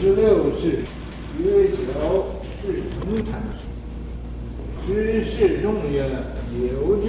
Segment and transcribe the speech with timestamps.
[0.00, 0.84] 十六世，
[1.36, 1.82] 学晓
[2.62, 3.42] 世成禅
[4.86, 6.08] 师，师事众曰：
[6.54, 7.08] 有志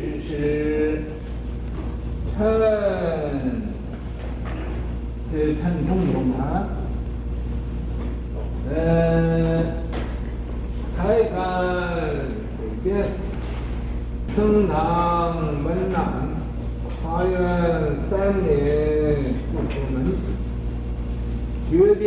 [0.00, 1.02] 之士，
[2.34, 2.38] 趁
[5.30, 6.66] 这趁中中啊，
[8.74, 9.62] 呃，
[10.96, 11.36] 开干
[12.56, 12.88] 水变，
[14.34, 16.00] 升堂门南，
[17.02, 17.38] 发愿
[18.08, 19.39] 三年。
[21.70, 22.04] 决定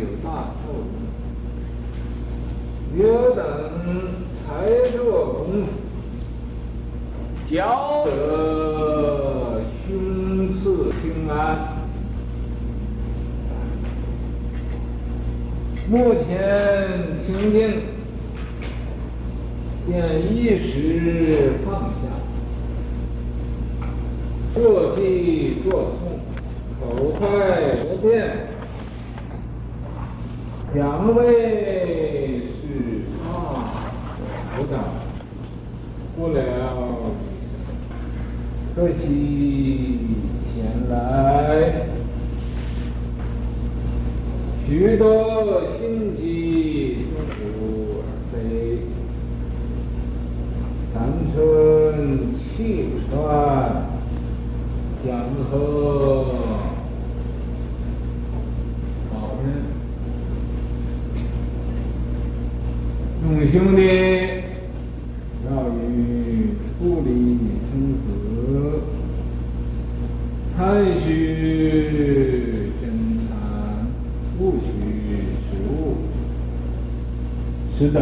[0.00, 0.68] 有大受
[2.94, 3.40] 用，约等
[4.44, 4.44] 才
[4.94, 5.00] 做
[5.32, 5.68] 功夫，
[7.46, 11.34] 教得胸次平安。
[15.88, 16.28] 目前
[17.24, 17.80] 清净，
[19.86, 19.90] 便
[20.30, 21.96] 一时放下，
[24.54, 26.20] 坐骑作痛，
[26.78, 26.84] 口
[27.18, 27.24] 快
[27.78, 28.45] 舌辩。
[30.76, 31.22] 两位
[32.52, 32.60] 是
[33.24, 33.32] 啊，
[34.58, 34.76] 我的，
[36.14, 36.38] 不了，
[38.74, 39.02] 可惜
[40.52, 40.54] 前
[40.90, 40.92] 来
[44.68, 47.40] 许多心机中途
[48.02, 48.36] 而飞，
[50.92, 50.94] 三
[51.32, 51.34] 春
[52.54, 52.58] 气
[53.10, 53.16] 喘，
[55.06, 55.08] 江
[55.50, 56.05] 河。
[63.66, 63.82] 众兄弟，
[65.44, 67.10] 要于处理
[67.66, 68.06] 生死，
[70.54, 70.56] 参
[71.00, 71.10] 须
[72.80, 72.84] 真
[73.26, 73.34] 禅，
[74.38, 74.66] 不须
[75.50, 75.74] 实物，
[77.76, 77.98] 实得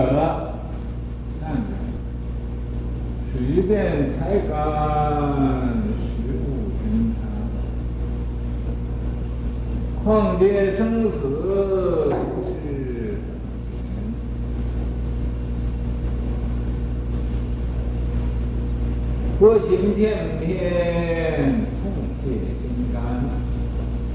[1.41, 1.65] 善人，
[3.33, 3.73] 随便
[4.19, 4.53] 才干
[5.97, 6.05] 实
[6.37, 6.45] 物
[6.83, 6.84] 真
[7.15, 7.25] 禅，
[10.05, 11.15] 况且生死。
[19.44, 20.56] 多行天遍，
[21.82, 22.97] 痛切心肝，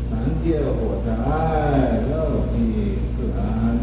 [0.09, 1.07] 三界火灾，
[2.09, 2.57] 乐极
[3.15, 3.77] 自安。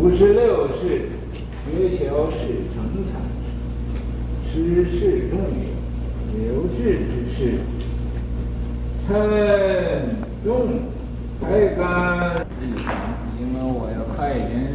[0.00, 1.10] 五十六世，
[1.64, 2.38] 学晓世
[2.74, 3.22] 成才
[4.52, 4.54] 师，
[4.98, 5.70] 事众曰：
[6.44, 7.40] 有志之事，
[9.06, 9.08] 趁
[10.44, 10.50] 众
[11.40, 11.46] 开
[11.76, 12.44] 干。
[13.38, 14.71] 因为我要快一点。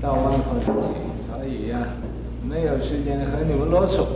[0.00, 0.66] 到晚后去，
[1.26, 1.78] 所以呀、
[2.48, 4.06] 没有时间和你们啰嗦。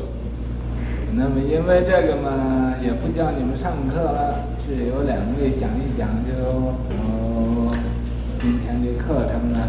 [1.14, 6.32] 那么因为这个嘛，也不叫你们上课了，是有两位讲一讲就，
[6.94, 7.76] 哦，
[8.40, 9.68] 今天的课程呢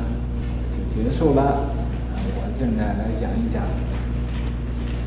[0.72, 1.66] 就结束了。
[2.16, 3.64] 我现在来讲一讲，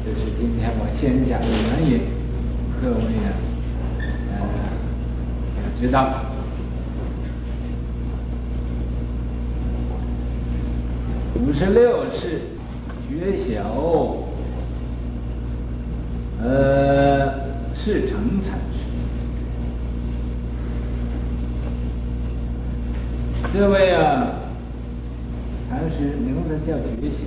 [0.05, 2.01] 这是今天我先讲的原因，
[2.83, 3.31] 各位呢，
[4.33, 4.43] 呃，
[5.63, 6.36] 要知道。
[11.39, 12.41] 五十六世
[13.09, 13.63] 学晓，
[16.43, 17.31] 呃，
[17.75, 18.81] 世成禅师。
[23.53, 24.33] 这位啊，
[25.69, 27.19] 禅师名字叫觉晓，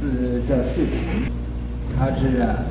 [0.00, 0.96] 字叫世成，
[1.98, 2.64] 他是啊，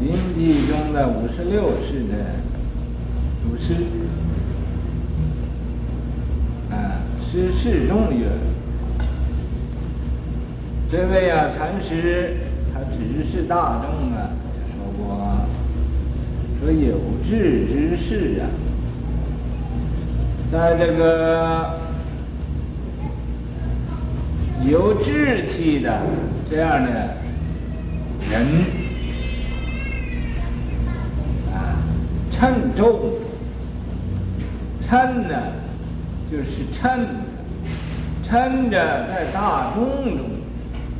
[0.00, 2.14] 临济宗的五十六世的
[3.42, 3.74] 祖师。
[7.34, 8.26] 师事众曰
[10.88, 12.36] ：“这位啊，禅师
[12.72, 14.30] 他只是大众啊，
[14.70, 15.18] 说过，
[16.60, 16.94] 说有
[17.28, 18.46] 志之士啊，
[20.52, 21.80] 在这个
[24.64, 26.02] 有志气的
[26.48, 27.16] 这样的
[28.30, 28.46] 人
[31.52, 31.82] 啊，
[32.30, 33.00] 称重
[34.86, 35.34] 称呢。”
[36.34, 37.06] 就是趁着
[38.24, 40.26] 趁着在大众中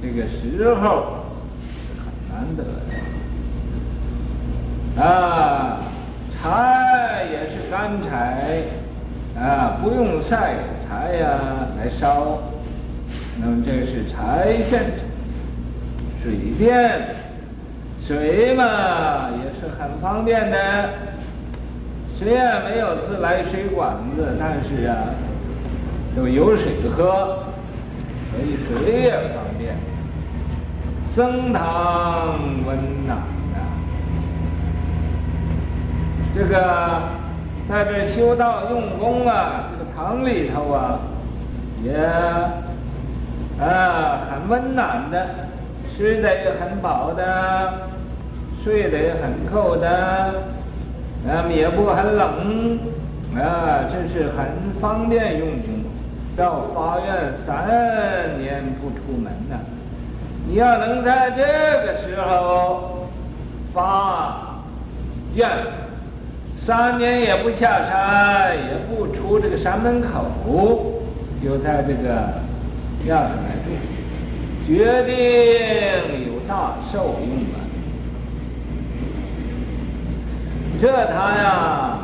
[0.00, 1.24] 这个时候
[1.82, 2.70] 是很难得的
[5.02, 5.80] 啊，
[6.30, 8.62] 柴也是干柴
[9.36, 10.54] 啊，不用晒
[10.86, 12.38] 柴呀来烧，
[13.40, 14.92] 那么这是柴现成，
[16.22, 17.16] 水电
[18.06, 20.90] 水嘛也是很方便的。
[22.16, 24.94] 虽然没有自来水管子，但是啊，
[26.16, 27.38] 都有水喝，
[28.30, 29.74] 所以水也方便。
[31.14, 32.76] 僧堂温
[33.06, 33.18] 暖
[33.52, 33.56] 的，
[36.34, 37.02] 这个
[37.68, 40.98] 在这修道用功啊，这个堂里头啊，
[41.84, 41.94] 也
[43.60, 45.28] 啊很温暖的，
[45.96, 47.74] 吃的也很饱的，
[48.62, 50.34] 睡得也很够的，
[51.24, 52.78] 那么也不很冷，
[53.36, 55.83] 啊，这是很方便用功。
[56.36, 59.56] 到法院三年不出门呐，
[60.48, 61.42] 你要能在这
[61.86, 63.08] 个时候
[63.72, 64.62] 发
[65.34, 65.48] 愿，
[66.60, 70.26] 三年也不下山，也不出这个山门口，
[71.42, 72.34] 就在这个
[73.04, 73.70] 庙上来住，
[74.66, 75.14] 决定
[76.26, 77.62] 有大受用啊！
[80.80, 81.98] 这他呀，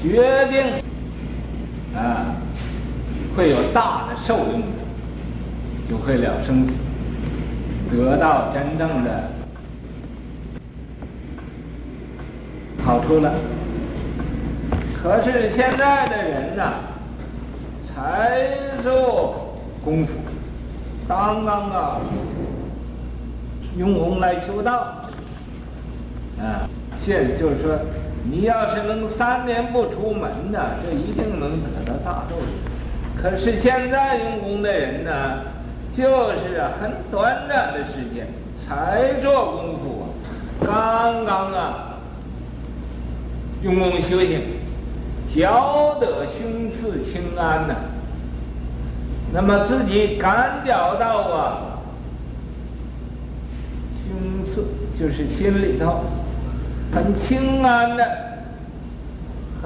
[0.00, 0.62] 决定
[1.94, 2.36] 啊，
[3.36, 4.62] 会有大的受用，
[5.86, 6.72] 就会了生死，
[7.90, 9.24] 得到真正的
[12.82, 13.34] 好处了。
[15.02, 16.72] 可是现在的人呐，
[17.86, 18.48] 才
[18.82, 20.14] 做功夫，
[21.06, 22.00] 刚刚啊，
[23.76, 25.04] 用功来修道，
[26.40, 26.66] 啊。
[26.98, 27.78] 现就是说，
[28.24, 32.34] 你要是能三年不出门呢，这一定能得到大咒。
[33.22, 35.40] 可是现在用功的人呢，
[35.92, 38.28] 就是很短暂的时间
[38.64, 41.94] 才做功夫啊，刚刚啊
[43.62, 44.40] 用功修行，
[45.26, 45.42] 觉
[45.98, 47.74] 得胸次清安呢，
[49.32, 51.58] 那么自己感觉到啊，
[54.04, 54.64] 胸次
[54.98, 56.04] 就是心里头。
[56.94, 58.25] 很清安的，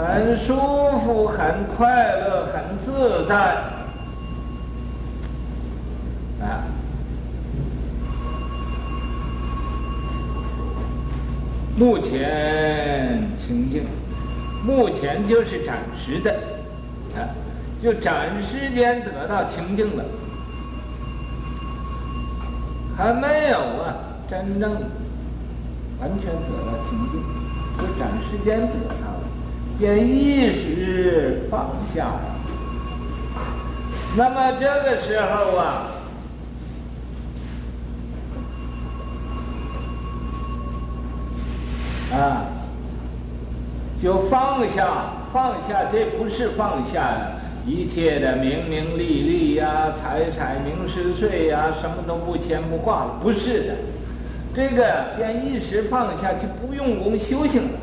[0.07, 0.55] 很舒
[1.01, 3.35] 服，很快乐，很自在，
[6.41, 6.65] 啊！
[11.77, 13.85] 目前清净，
[14.65, 16.33] 目前就是暂时的，
[17.15, 17.29] 啊，
[17.81, 20.05] 就暂时间得到清净了，
[22.97, 23.95] 还没有啊，
[24.29, 24.73] 真正。
[26.01, 26.33] 完全得
[26.65, 27.21] 到清净，
[27.77, 29.10] 就暂时间得到
[29.81, 32.21] 便一时放下了。
[34.15, 35.87] 那么这个时候啊，
[42.13, 42.45] 啊，
[44.03, 47.17] 就放下，放下，这不是放下
[47.67, 53.75] 一切的名名利利呀、财财名食税呀，什么都不牵不挂了，不是的。
[54.55, 57.79] 这个便一时放下，就不用功修行了，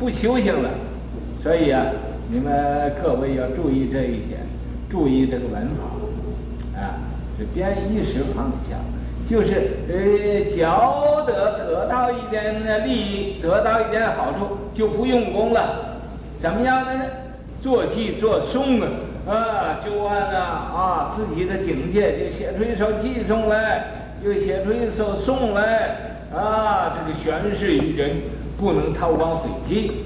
[0.00, 0.68] 不修行了。
[1.42, 1.86] 所以啊，
[2.30, 4.40] 你们各位要注意这一点，
[4.88, 7.00] 注意这个文法啊，
[7.38, 8.76] 这边一时放下，
[9.28, 15.98] 就是呃，觉得得到一点的利益，得到一点好处，就不用功了。
[16.38, 17.02] 怎么样呢？
[17.60, 18.90] 做偈做诵啊，
[19.28, 20.40] 啊，就按啊
[20.74, 23.84] 啊自己的境界，就写出一首偈颂来。
[24.24, 26.94] 又写出一首颂来啊！
[26.94, 28.08] 这个宣示于人，
[28.56, 30.04] 不能韬光晦气，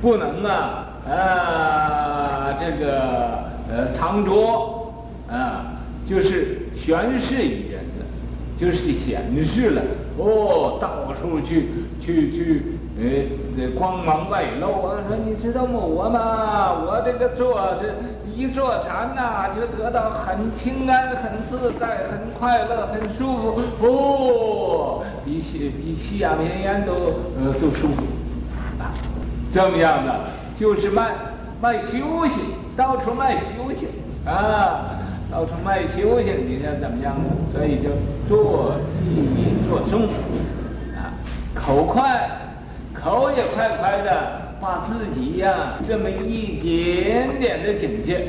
[0.00, 4.94] 不能啊啊这个呃藏拙
[5.30, 5.78] 啊，
[6.08, 8.06] 就是宣示于人了，
[8.56, 9.82] 就是显示了
[10.16, 11.68] 哦，到处去
[12.00, 14.98] 去去呃光芒外露啊！
[15.08, 15.78] 说你知道吗？
[15.78, 17.88] 我嘛，我这个做这。
[18.38, 26.92] 一坐禅呐，就得到很清安、很自在、很快乐、很舒服，哦，比西比西亚平烟都
[27.42, 28.04] 呃都舒服，
[29.58, 30.14] 这么样的
[30.56, 31.10] 就是卖
[31.60, 32.38] 卖修行，
[32.76, 33.88] 到处卖修行
[34.24, 34.84] 啊，
[35.32, 37.24] 到处卖修行，你看怎么样呢？
[37.52, 37.90] 所以就
[38.28, 40.04] 做偈做诵，
[40.94, 41.10] 啊，
[41.56, 42.30] 口快，
[42.94, 44.46] 口也快快的。
[44.60, 48.26] 把自己呀、这么一点点的境界，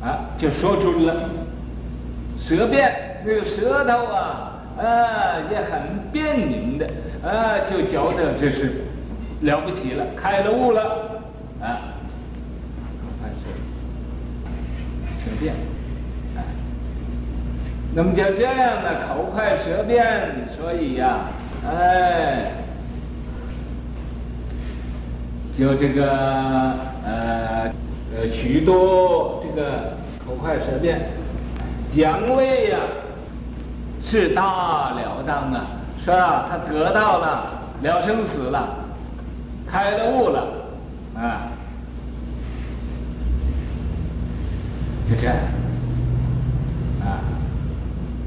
[0.00, 1.14] 啊，就说出了。
[2.40, 4.86] 舌辩那个舌头啊，啊，
[5.50, 6.86] 也很辩明的，
[7.24, 8.84] 啊，就觉得这是
[9.42, 10.82] 了不起了，开了悟了，
[11.60, 11.94] 啊，
[13.22, 15.54] 还是舌舌辩，
[16.36, 16.42] 啊，
[17.94, 21.20] 那么就这样的口快舌辩，所以呀、
[21.66, 22.52] 哎。
[25.58, 26.08] 就这个
[27.04, 27.64] 呃
[28.14, 31.10] 呃许多这个口快舌辩，
[31.90, 32.78] 讲位呀
[34.00, 35.66] 是大了当啊，
[36.04, 36.46] 是吧？
[36.48, 37.50] 他得到了
[37.82, 38.68] 了生死了，
[39.70, 40.46] 开了悟了，
[41.14, 41.52] 啊，
[45.08, 45.36] 就这样。
[47.02, 47.20] 啊，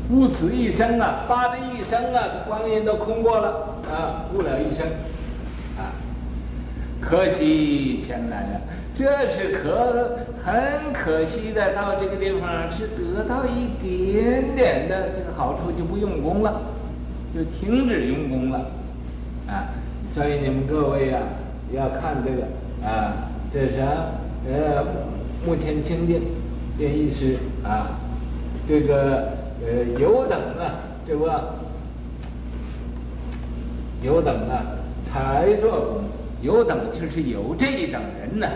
[0.10, 3.50] 悟此一生啊，发这一生啊，光阴都空过了
[3.92, 4.86] 啊，悟了一生。
[5.78, 5.92] 啊。
[7.02, 8.62] 可惜前来了，
[8.96, 11.74] 这是可很可惜的。
[11.74, 16.62] 到这个地方是得到一点点的这个好处，就不用功了，
[17.34, 18.60] 就停止用功了，
[19.48, 19.74] 啊，
[20.14, 21.24] 所以你们各位呀、啊，
[21.74, 22.44] 要看这个
[22.86, 23.14] 啊，
[23.54, 23.82] 这是
[24.46, 24.84] 呃
[25.46, 26.22] 目前清净
[26.78, 28.00] 这意思啊，
[28.68, 29.30] 这个
[29.62, 30.76] 呃有等啊，
[31.06, 31.56] 对吧？
[34.04, 34.66] 有等啊，
[35.06, 36.04] 才做功，
[36.42, 38.48] 有等就是有这一等人呢，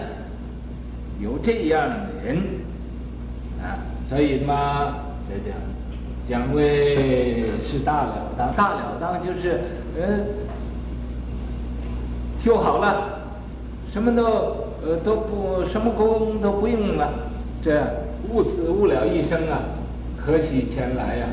[1.21, 2.37] 有这样的人
[3.61, 4.95] 啊，所以嘛，
[5.29, 5.55] 这叫。
[6.27, 9.61] 讲为是大了当，大了当就是，
[9.95, 10.25] 嗯，
[12.45, 13.21] 修好了，
[13.91, 14.23] 什么都
[14.85, 17.11] 呃都不什么功都不用了，
[17.59, 17.83] 这
[18.29, 19.61] 悟死悟了一生啊，
[20.15, 21.25] 可喜前来呀、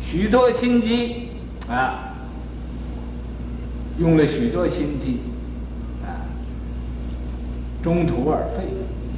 [0.00, 1.28] 许多心机
[1.68, 2.14] 啊，
[3.98, 5.20] 用了许多心机
[6.02, 6.24] 啊，
[7.82, 8.64] 中途而废，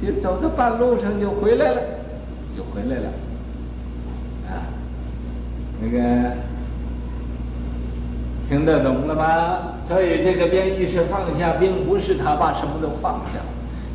[0.05, 1.81] 就走到半路上就回来了，
[2.53, 3.09] 就回来了
[4.49, 4.67] 啊。
[5.81, 6.33] 那个
[8.49, 9.59] 听得懂了吗？
[9.87, 13.39] 所以这个变异是放下，并不是他把什么都放下，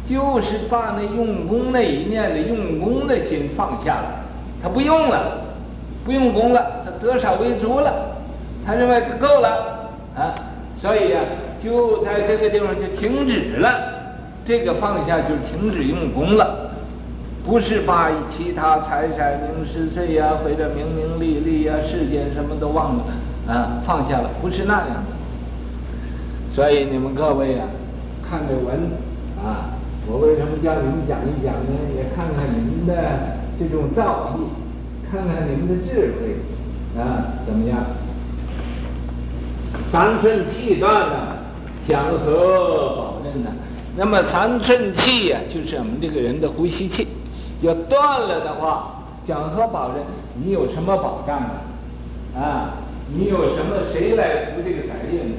[0.08, 4.06] 就是把那用功那一念的用功的心放下了，
[4.62, 5.38] 他不用了，
[6.04, 7.92] 不用功了，他得少为足了，
[8.64, 10.34] 他认为就够了啊，
[10.80, 11.20] 所以、啊，
[11.62, 13.68] 就在这个地方就停止了，
[14.44, 16.70] 这个放下就停止用功了。
[17.44, 23.04] 不是把其他财产名食睡呀，或者名名利利呀、世间什么都忘了，
[23.46, 25.14] 啊，放下了，不是那样的。
[26.50, 27.66] 所以你们各位啊，
[28.28, 28.90] 看着文
[29.44, 29.74] 啊，
[30.06, 31.72] 我为什么叫你们讲一讲呢？
[31.96, 32.94] 也看看你们的
[33.58, 34.48] 这种造诣，
[35.10, 37.78] 看看你们的智慧，啊，怎么样？
[39.90, 41.36] 三寸气断了，
[41.88, 43.50] 讲和保证呢？
[43.96, 47.06] 那么三寸气呀、啊，就是我们这个人的呼吸气。
[47.62, 49.98] 要断了的话，讲和保证，
[50.34, 51.50] 你有什么保障啊？
[52.36, 52.74] 啊，
[53.12, 53.92] 你有什么？
[53.92, 55.37] 谁来负这个责任呢？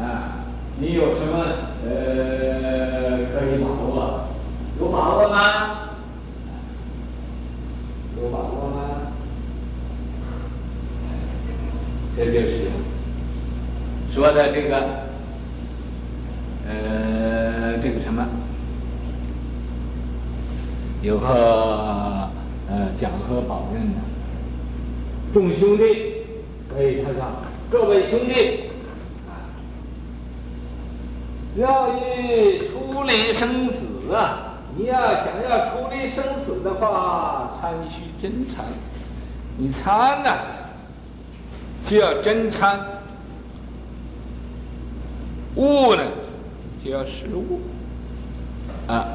[0.00, 0.44] 啊，
[0.78, 1.44] 你有什么
[1.84, 4.24] 呃可以把握？
[4.80, 5.36] 有把握吗？
[8.16, 8.78] 有把握吗？
[12.16, 12.70] 这就是
[14.12, 14.76] 说的这个
[16.66, 18.26] 呃这个什么？
[21.00, 22.28] 有个
[22.68, 24.00] 呃讲和保任的
[25.32, 26.17] 众兄弟，
[26.70, 27.22] 所以他说
[27.70, 28.70] 各位兄弟，
[31.56, 38.64] 要欲出离生死啊，你要想要出离生死的话，参须真参，
[39.56, 40.30] 你参呢
[41.84, 42.78] 就要真参，
[45.56, 46.02] 悟呢
[46.84, 47.60] 就要实悟
[48.86, 49.06] 啊。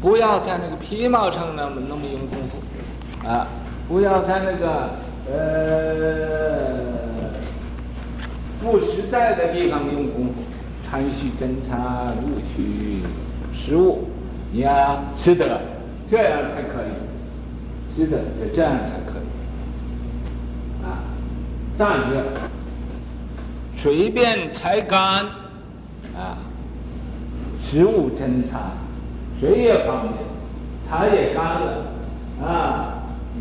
[0.00, 3.46] 不要在那个皮毛上那么那么用功夫，啊，
[3.86, 4.90] 不要在那个
[5.30, 6.72] 呃
[8.60, 10.34] 不实在的地方用功夫，
[10.88, 13.02] 参须真参，悟须
[13.52, 14.08] 实悟，
[14.52, 15.60] 你要识得，
[16.10, 21.02] 这样才可以，识得就这样才可以，啊，
[21.76, 22.24] 站着，
[23.76, 25.26] 水便才干，
[26.16, 26.38] 啊，
[27.60, 28.60] 实悟真参。
[29.40, 30.14] 水也方便，
[30.88, 31.84] 茶也干了，
[32.46, 32.91] 啊！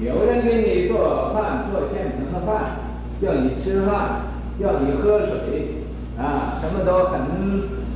[0.04, 2.74] 有人给你做饭，做现成的饭，
[3.22, 4.22] 叫你吃饭，
[4.60, 5.76] 叫你喝水，
[6.18, 7.22] 啊，什么都很，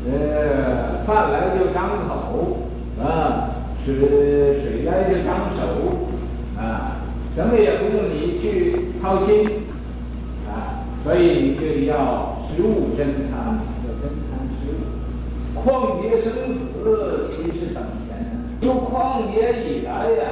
[0.06, 2.60] 呃，饭来就张口，
[3.04, 3.50] 啊，
[3.84, 7.02] 水水来就张手，啊，
[7.36, 9.64] 什么也不用你去操心，
[10.48, 18.16] 啊，所以你就要食物真参，要真参实悟，况且生死岂是等闲
[18.62, 20.24] 就旷劫以来呀，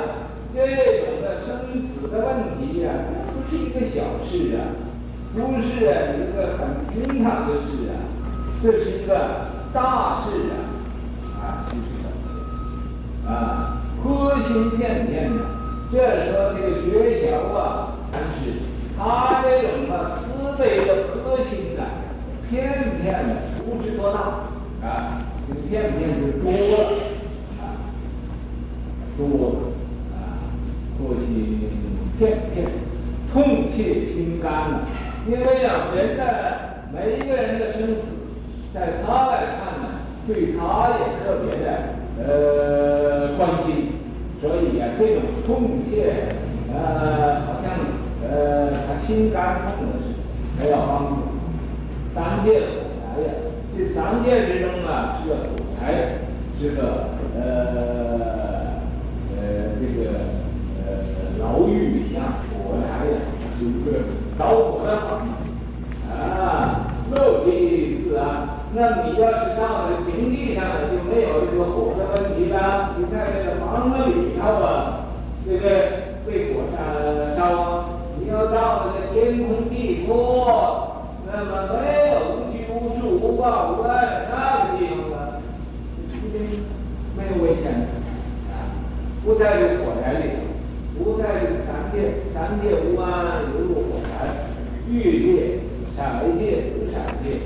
[0.54, 1.13] 这个
[1.54, 2.90] 生死的问题呀，
[3.34, 4.74] 不是一个小事啊，
[5.34, 7.94] 不是一个很平常的事啊，
[8.62, 9.12] 这是一个
[9.74, 10.54] 大事啊，
[11.40, 12.26] 啊，其实小事
[13.28, 15.40] 啊，科心片片的，
[15.92, 16.90] 这时候这个学
[17.30, 18.36] 校啊，但是
[18.98, 21.82] 他这种啊慈悲的科心啊，
[22.50, 23.32] 片片的
[23.66, 24.20] 不知多大
[24.88, 25.22] 啊，
[25.70, 26.54] 片片就多了
[27.62, 27.64] 啊。
[29.16, 29.56] 多了，
[31.04, 31.60] 父亲
[32.18, 32.66] 片片，
[33.34, 34.88] 痛切心肝了。
[35.28, 36.22] 因为啊，人的
[36.94, 38.02] 每一个人的生死，
[38.74, 41.66] 在他来看呢，对他也特别的
[42.24, 44.00] 呃关心，
[44.42, 46.14] 所以啊，这种痛切
[46.74, 47.74] 呃，好像
[48.24, 51.12] 呃，他心肝痛的时候，还要帮助。
[52.16, 52.66] 三界火
[53.04, 53.30] 灾呀，
[53.78, 55.42] 这三界之中啊，是个火
[55.82, 55.84] 灾，
[56.60, 56.82] 是个
[57.36, 58.03] 呃。
[61.44, 62.24] 牢狱一样，
[62.56, 63.16] 火来呀，
[63.60, 64.08] 就是
[64.40, 65.08] 着火的很
[66.10, 66.90] 啊。
[68.76, 72.96] 那你要是到了平地上，就没有这个火的问题了。
[72.98, 75.06] 你在这个房子里头啊，
[75.46, 75.62] 这个
[76.26, 76.76] 被火烧
[77.38, 77.42] 烧，
[78.18, 80.12] 你要到那个天空地阔，
[81.32, 84.34] 那么没有无拘无束、无挂无碍那
[84.72, 85.14] 个地方了，
[87.16, 87.66] 没有危险
[88.50, 88.74] 啊，
[89.24, 90.53] 不在这火柴里，不
[91.24, 94.44] 在三界，三界无安，犹如火柴，
[94.92, 95.60] 欲界、
[95.96, 96.04] 色
[96.38, 97.40] 界、无色界。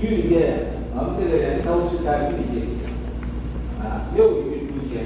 [0.00, 2.78] 欲界，我们这个人都是在欲界里，
[3.82, 5.02] 啊，六欲诸间，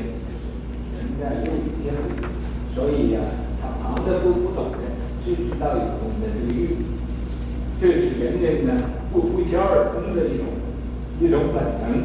[0.93, 2.21] 人在六欲间里，
[2.75, 3.21] 所以呀、
[3.63, 4.85] 他旁的都不懂的，
[5.25, 6.77] 只知道有我们的这个欲，
[7.81, 8.75] 这是人人呢
[9.11, 10.45] 不不求而生的一种
[11.19, 12.05] 一种本能，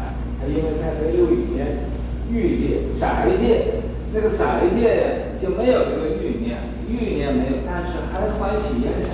[0.00, 1.84] 啊，他因为在这六欲间，
[2.32, 3.04] 欲界、色
[3.36, 3.82] 界，
[4.14, 4.42] 那个色
[4.74, 6.56] 界就没有这个欲念，
[6.88, 9.12] 欲念没有，但是还欢喜颜色。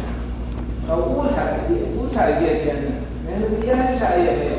[0.87, 1.35] 啊，无色
[1.67, 2.91] 界，无色界天呢，
[3.27, 4.53] 连那个颜色也没有，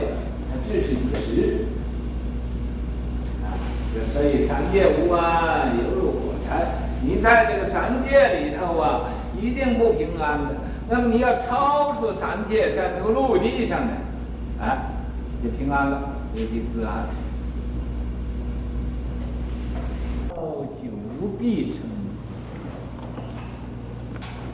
[0.51, 1.65] 它只是一个识。
[3.41, 3.55] 啊，
[4.11, 6.67] 所以三界无安，犹如火柴。
[7.01, 9.07] 你在这个三界里头啊，
[9.41, 10.49] 一定不平安的。
[10.89, 13.93] 那么你要超出三界，在那个陆地上呢，
[14.59, 14.91] 啊，
[15.41, 16.01] 就平安了，
[16.35, 17.05] 也就自安。
[20.35, 20.67] 哦，
[21.21, 21.77] 不必成。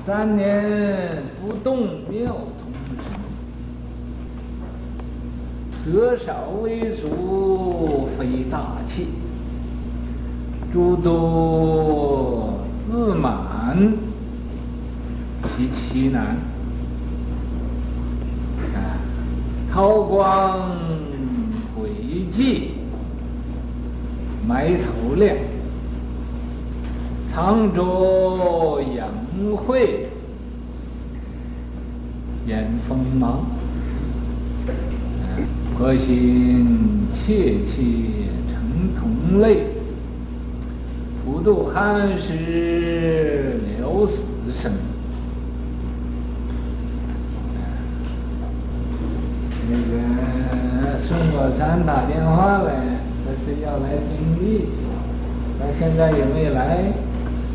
[0.05, 2.73] 三年不动妙通
[5.85, 9.07] 身，得少为足非大器，
[10.73, 13.93] 诸多自满
[15.43, 16.35] 其其难。
[18.75, 18.99] 啊，
[19.73, 20.69] 韬光
[21.73, 21.89] 晦
[22.35, 22.71] 迹，
[24.45, 25.46] 埋头练，
[27.37, 29.07] 藏拙养。
[29.37, 30.07] 不会
[32.47, 33.45] 掩锋芒，
[35.77, 37.75] 婆心切切
[38.49, 39.67] 成同类，
[41.23, 44.71] 普度寒时留死生。
[49.69, 52.73] 那个孙国山打电话来，
[53.23, 54.65] 他是要来听力，
[55.59, 56.91] 他现在也没来，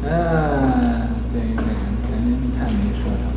[0.04, 0.10] 嗯。
[1.32, 1.66] 对，那个，
[2.18, 3.30] 你看没说什么？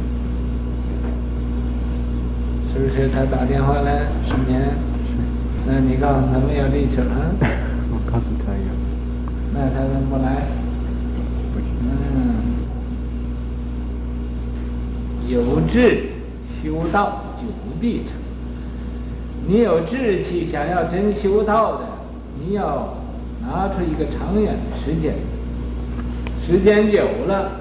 [2.73, 4.05] 是不是他打电话来？
[4.27, 4.61] 失眠？
[4.61, 5.11] 是。
[5.65, 7.05] 那你告诉他没有力气了？
[7.91, 8.69] 我告诉他有。
[9.53, 10.27] 那他怎么不来？
[11.81, 11.85] 嗯。
[15.27, 16.09] 有志
[16.61, 17.43] 修道，久
[17.79, 18.13] 必成。
[19.47, 21.85] 你有志气，想要真修道的，
[22.39, 22.93] 你要
[23.41, 25.15] 拿出一个长远的时间，
[26.45, 27.51] 时间久了。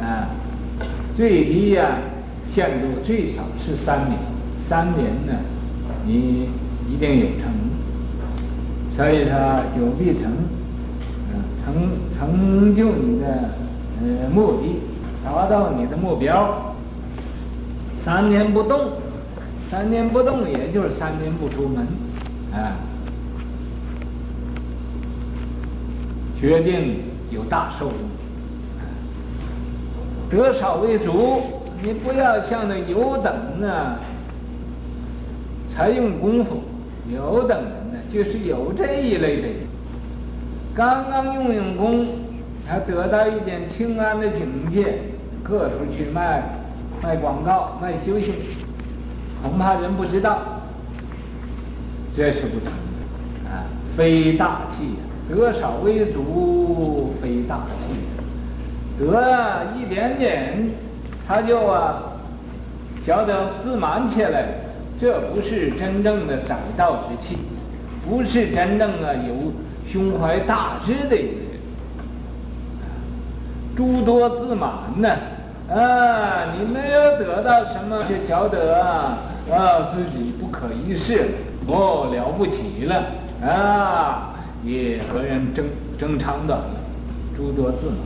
[0.00, 0.28] 啊，
[1.16, 1.96] 最低呀、啊，
[2.52, 4.18] 限度最少是三年，
[4.68, 5.32] 三年呢，
[6.04, 6.50] 你
[6.86, 7.50] 一定有成，
[8.94, 9.32] 所以说
[9.74, 10.30] 久必成，
[11.32, 11.74] 嗯，成
[12.18, 13.26] 成就你的
[14.02, 14.80] 呃目的，
[15.24, 16.74] 达到你的目标。
[18.04, 18.90] 三年不动，
[19.70, 21.86] 三年不动，也就是三年不出门，
[22.52, 22.76] 啊，
[26.38, 27.94] 决定有大收入。
[30.28, 31.42] 得少为足，
[31.82, 33.96] 你不要像那有等呢，
[35.68, 36.62] 才用功夫。
[37.08, 39.54] 有等人呢，就是有这一类的人，
[40.74, 42.06] 刚刚用用功，
[42.68, 44.98] 他得到一点清安的境界，
[45.44, 46.42] 各处去卖
[47.00, 48.34] 卖广告、卖修行，
[49.40, 50.40] 恐怕人不知道，
[52.12, 53.62] 这是不成的啊！
[53.96, 54.96] 非大器，
[55.28, 57.94] 得少为足，非大器。
[58.98, 60.70] 得一点点，
[61.26, 62.02] 他就啊，
[63.04, 64.46] 觉得自满起来，
[64.98, 67.36] 这不是真正的载道之气，
[68.08, 69.52] 不是真正啊有
[69.90, 71.46] 胸怀大志的人。
[73.76, 75.10] 诸多自满呢，
[75.68, 79.18] 啊，你没有得到什么，就觉得啊，
[79.52, 81.32] 啊自己不可一世，
[81.66, 83.04] 哦了不起了，
[83.46, 84.32] 啊，
[84.66, 85.64] 也和人争
[85.96, 86.60] 争长短，
[87.36, 87.96] 诸多字嘛？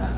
[0.00, 0.08] 啊。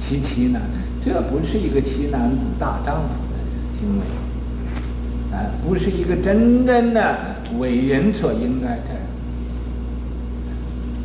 [0.00, 0.60] 其其呢，
[1.04, 3.34] 这不是一个奇男子大丈夫的
[3.78, 7.18] 行为，啊，不是一个真正的
[7.58, 8.96] 伟人所应该的。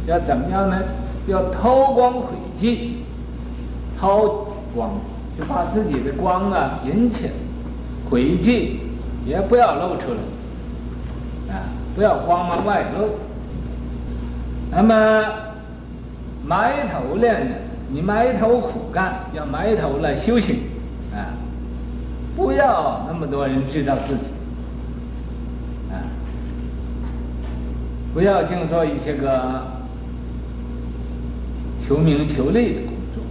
[0.08, 0.78] 要怎么样呢？
[1.28, 2.94] 要韬光晦寂，
[4.00, 4.92] 韬光
[5.38, 7.32] 就把自己的光啊引起来，
[8.10, 8.78] 晦寂
[9.26, 10.18] 也不要露出来，
[11.96, 13.10] 不要慌忙外露。
[14.72, 15.26] 那么
[16.46, 17.56] 埋头练呢？
[17.94, 20.60] 你埋头苦干，要埋头来修行，
[21.14, 21.36] 啊，
[22.38, 24.22] 不要那么多人知道自己，
[25.92, 26.00] 啊，
[28.14, 29.62] 不要净做一些个
[31.86, 33.22] 求名求利的工作，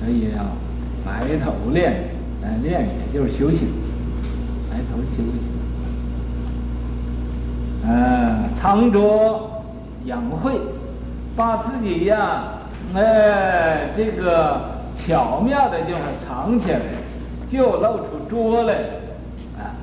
[0.00, 0.44] 所以要
[1.06, 2.10] 埋头练，
[2.42, 3.68] 呃，练也就是修行，
[4.70, 5.53] 埋头修行。
[7.86, 9.62] 嗯，藏拙
[10.06, 10.58] 养晦，
[11.36, 12.44] 把自己呀，
[12.94, 14.58] 哎，这个
[14.96, 16.80] 巧妙的地方藏起来，
[17.50, 18.72] 就露出拙来，
[19.58, 19.76] 啊，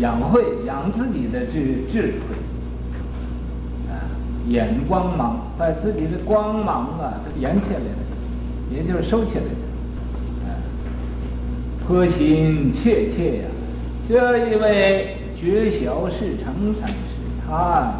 [0.00, 2.36] 养晦，养自己的智智慧，
[3.90, 3.96] 啊，
[4.48, 7.96] 掩光芒，把自己的光芒啊都掩起来了，
[8.70, 9.50] 也就是收起来了，
[10.44, 10.60] 啊，
[11.86, 13.44] 颇心切切呀，
[14.06, 15.14] 这一位。
[15.40, 16.94] 觉晓是成三师，
[17.46, 17.92] 他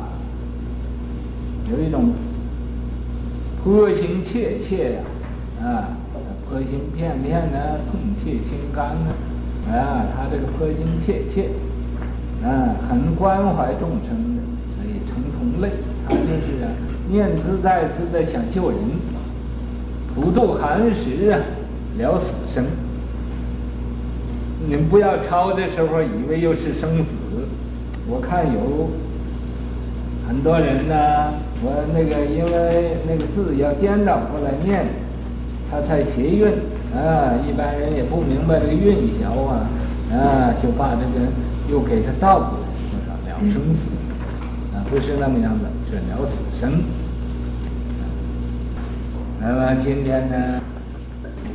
[1.71, 2.13] 有一种
[3.63, 5.01] 迫心切切呀，
[5.63, 5.95] 啊，
[6.51, 9.15] 迫心片片呢，痛切心肝呢，
[9.73, 11.51] 啊，他这个迫心切切，
[12.45, 14.43] 啊，很关怀众生的，
[14.75, 15.71] 所以成同类，
[16.09, 16.67] 他就是啊，
[17.09, 18.79] 念兹在兹的想救人，
[20.13, 21.39] 普渡寒食啊，
[21.99, 22.65] 了死生。
[24.69, 27.11] 你们不要抄的时候以为又是生死。
[28.11, 28.89] 我看有
[30.27, 30.95] 很多人呢，
[31.63, 34.87] 我那个因为那个字要颠倒过来念，
[35.71, 36.49] 他才谐韵
[36.97, 37.37] 啊。
[37.47, 39.69] 一般人也不明白这个韵脚啊，
[40.11, 41.27] 啊，就把这个
[41.71, 43.85] 又给他倒过来，说啥了生死。
[44.75, 46.37] 啊，不是那么样的，是了死。
[46.59, 46.83] 生。
[49.41, 49.77] 那么？
[49.85, 50.61] 今天呢，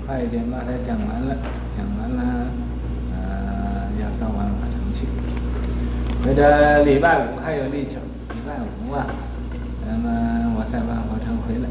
[0.05, 1.35] 快一点把它讲完了，
[1.75, 2.45] 讲完了，
[3.11, 5.05] 呃，要到万法城去。
[6.23, 7.97] 觉得礼拜五还有力气，
[8.29, 9.05] 礼拜五啊，
[9.85, 11.67] 那么我在万华城回来，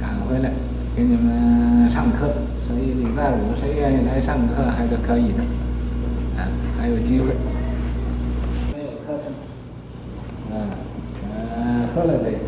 [0.00, 0.50] 赶回来
[0.96, 2.34] 给你们上课，
[2.66, 5.42] 所以礼拜五谁愿意来上课还是可以的，
[6.36, 7.26] 啊，还有机会。
[8.72, 9.32] 没有课程，
[10.50, 10.68] 嗯，
[11.22, 12.43] 嗯，喝了这个。